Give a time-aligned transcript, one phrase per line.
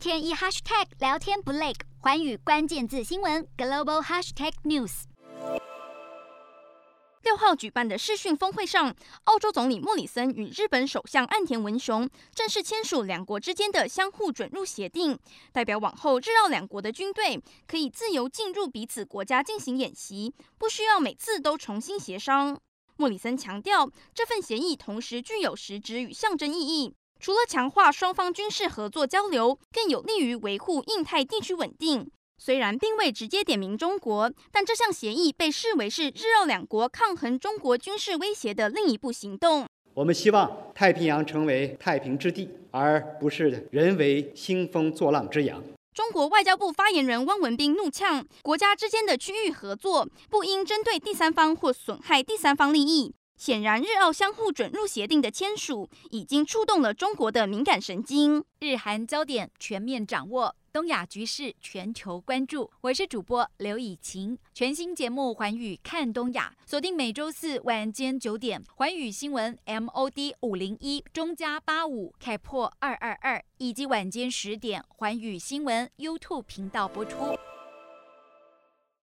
[0.00, 5.02] 天一 hashtag 聊天不累，寰宇关键字新闻 global hashtag news。
[7.22, 15.18] 六号举办的视讯峰会上，澳洲总理莫里森与日本首相岸田文雄正式签署两国之间的相互准入协定，
[15.52, 17.38] 代表往后日澳两国的军队
[17.68, 22.58] 可以自由进入彼此国家进行演习，不需要每次都重新协商。
[22.96, 32.10] 莫里森强调，这份协议同时具有实质与象征意义，除了强化双方军事合作交流，更有利于维护印太地区稳定。
[32.38, 39.66] 虽然并未直接点名中国，但这项协议被视为是日澳两国抗衡中国军事威胁的另一步行动。
[39.92, 45.62] 我们希望太平洋成为太平之地，而不是人为兴风作浪之洋。
[45.92, 53.12] 中国外交部发言人汪文斌怒呛：国家之间的区域合作不应针对第三方或损害第三方利益。
[53.40, 58.44] 显然，日澳相互准入协定的签署已经触动了中国的敏感神经。
[58.58, 60.54] 日韩焦点全面掌握。
[60.70, 64.36] 东亚局势全球关注，我是主播刘以晴。
[64.52, 77.16] 全新节目《寰宇看东亚》，锁定每周四晚间九点，《寰宇新闻》MOD 五零一中加八五开破二二二，以及晚间十点，《寰宇新闻》YouTube 频道播出。